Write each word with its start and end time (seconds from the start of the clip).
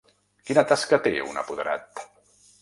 Quina 0.47 0.63
tasca 0.71 0.99
té 1.09 1.13
un 1.27 1.37
apoderat? 1.43 2.05